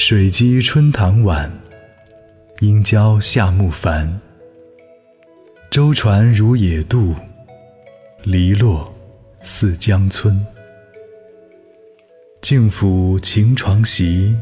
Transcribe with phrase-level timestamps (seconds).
[0.00, 1.50] 水击春塘晚，
[2.60, 4.20] 应教夏木繁。
[5.72, 7.16] 舟船如野渡，
[8.22, 8.94] 篱落
[9.42, 10.46] 似江村。
[12.40, 14.36] 镜甫晴床席，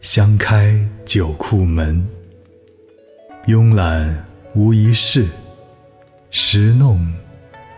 [0.00, 0.74] 香开
[1.04, 2.02] 酒库门。
[3.46, 5.28] 慵懒无一事，
[6.30, 7.12] 时弄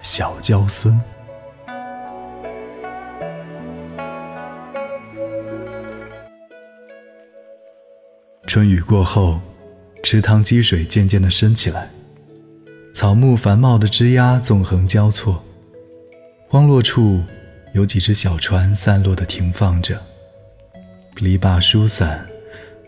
[0.01, 0.97] 小娇孙。
[8.47, 9.41] 春雨过后，
[10.05, 11.91] 池塘积水渐渐地升起来，
[12.95, 15.45] 草木繁茂的枝桠纵横交错，
[16.49, 17.23] 荒落处
[17.75, 20.01] 有几只小船散落地停放着，
[21.17, 22.25] 篱笆疏散，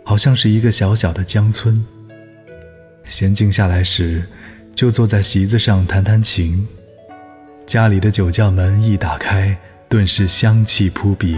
[0.05, 1.85] 好像是一个小小的江村。
[3.05, 4.25] 闲静下来时，
[4.77, 6.67] 就坐在席子上弹弹琴，
[7.67, 11.37] 家里的酒窖门一打开，顿时香气扑鼻。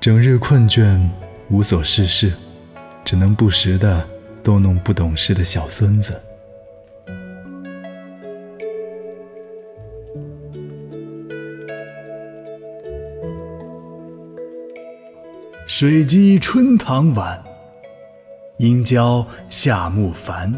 [0.00, 1.08] 整日困倦，
[1.50, 2.32] 无所事事。
[3.10, 4.06] 只能不时的
[4.44, 6.20] 逗弄不懂事的小孙子。
[15.66, 17.42] 水击春塘晚，
[18.58, 20.52] 应教夏木繁。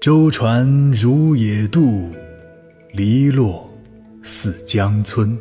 [0.00, 2.10] 舟船如野渡，
[2.90, 3.70] 篱落
[4.24, 5.38] 似江村。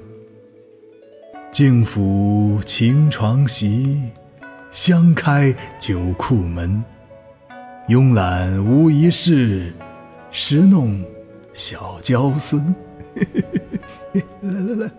[1.52, 4.00] 镜甫晴床席。
[4.72, 6.82] 香开酒库门，
[7.90, 9.74] 慵懒无一事，
[10.32, 11.04] 时弄
[11.54, 12.74] 小娇孙。
[14.14, 14.92] 来来来。